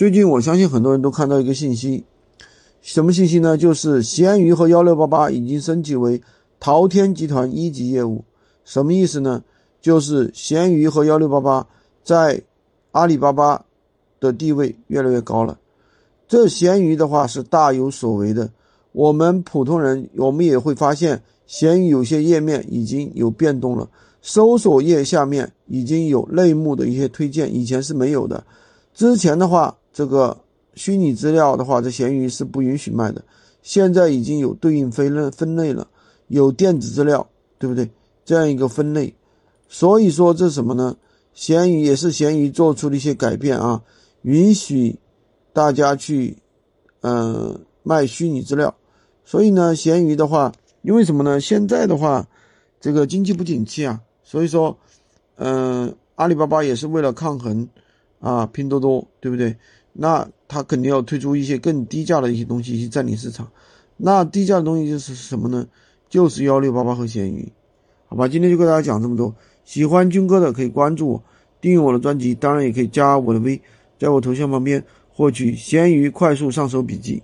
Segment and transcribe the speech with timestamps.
[0.00, 2.04] 最近我相信很多人都看到一个信息，
[2.80, 3.58] 什么信息呢？
[3.58, 6.22] 就是闲鱼和幺六八八已经升级为
[6.58, 8.24] 淘天集团一级业务。
[8.64, 9.44] 什么意思呢？
[9.82, 11.66] 就是闲鱼和幺六八八
[12.02, 12.40] 在
[12.92, 13.62] 阿里巴巴
[14.18, 15.58] 的地位越来越高了。
[16.26, 18.50] 这闲鱼的话是大有所为的。
[18.92, 23.86] 我们普通人，我们也会发现，闲鱼有些页面已经有变动了。
[24.22, 28.42] 搜索页下面已经有类目的一些推荐，以前是没有的。
[28.94, 30.36] 之前的话，这个
[30.74, 33.22] 虚拟资料的话，在闲鱼是不允许卖的。
[33.62, 35.86] 现在已经有对应分类分类了，
[36.28, 37.28] 有电子资料，
[37.58, 37.90] 对不对？
[38.24, 39.14] 这样一个分类。
[39.68, 40.96] 所以说这是什么呢？
[41.34, 43.82] 闲鱼也是闲鱼做出的一些改变啊，
[44.22, 44.98] 允许
[45.52, 46.36] 大家去，
[47.02, 48.74] 嗯，卖虚拟资料。
[49.24, 50.52] 所以呢，闲鱼的话，
[50.82, 51.40] 因为什么呢？
[51.40, 52.26] 现在的话，
[52.80, 54.00] 这个经济不景气啊。
[54.24, 54.76] 所以说，
[55.36, 57.68] 嗯，阿里巴巴也是为了抗衡，
[58.18, 59.56] 啊，拼多多，对不对？
[59.92, 63.50] 那他肯定要推出一些更低价的一些东西去占领市场。
[63.96, 65.66] 那低价的东西就是什么呢？
[66.08, 67.52] 就是幺六八八和闲鱼，
[68.08, 68.26] 好吧？
[68.26, 69.34] 今天就跟大家讲这么多。
[69.64, 71.22] 喜欢军哥的可以关注我，
[71.60, 73.60] 订阅我的专辑，当然也可以加我的微，
[73.98, 77.22] 在我头像旁边获取闲鱼快速上手笔记。